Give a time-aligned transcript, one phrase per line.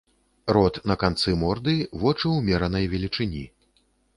[0.55, 3.47] Рот на канцы морды, вочы ўмеранай велічыні.